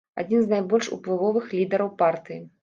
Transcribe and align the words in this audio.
Адзін 0.21 0.39
з 0.45 0.49
найбольш 0.53 0.87
уплывовых 0.97 1.53
лідараў 1.59 1.93
партыі. 2.01 2.41